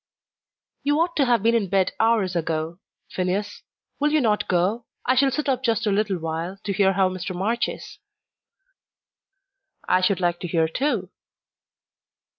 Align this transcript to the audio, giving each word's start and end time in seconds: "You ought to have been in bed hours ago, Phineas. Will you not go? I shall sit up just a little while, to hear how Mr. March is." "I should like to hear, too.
"You 0.81 0.99
ought 0.99 1.15
to 1.17 1.25
have 1.25 1.43
been 1.43 1.53
in 1.53 1.69
bed 1.69 1.91
hours 1.99 2.35
ago, 2.35 2.79
Phineas. 3.11 3.61
Will 3.99 4.11
you 4.11 4.19
not 4.19 4.47
go? 4.47 4.85
I 5.05 5.13
shall 5.13 5.29
sit 5.29 5.47
up 5.47 5.61
just 5.61 5.85
a 5.85 5.91
little 5.91 6.17
while, 6.17 6.57
to 6.63 6.73
hear 6.73 6.93
how 6.93 7.07
Mr. 7.07 7.35
March 7.35 7.69
is." 7.69 7.99
"I 9.87 10.01
should 10.01 10.19
like 10.19 10.39
to 10.39 10.47
hear, 10.47 10.67
too. 10.67 11.11